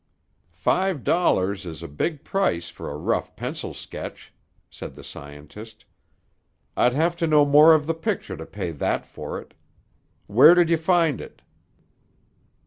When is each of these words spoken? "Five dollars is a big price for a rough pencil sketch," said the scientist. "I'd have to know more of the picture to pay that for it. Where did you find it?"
"Five 0.55 1.03
dollars 1.03 1.63
is 1.67 1.83
a 1.83 1.87
big 1.87 2.23
price 2.23 2.69
for 2.69 2.89
a 2.89 2.97
rough 2.97 3.35
pencil 3.35 3.71
sketch," 3.71 4.33
said 4.67 4.95
the 4.95 5.03
scientist. 5.03 5.85
"I'd 6.75 6.93
have 6.93 7.15
to 7.17 7.27
know 7.27 7.45
more 7.45 7.75
of 7.75 7.85
the 7.85 7.93
picture 7.93 8.35
to 8.35 8.47
pay 8.47 8.71
that 8.71 9.05
for 9.05 9.39
it. 9.39 9.53
Where 10.25 10.55
did 10.55 10.71
you 10.71 10.77
find 10.77 11.21
it?" 11.21 11.43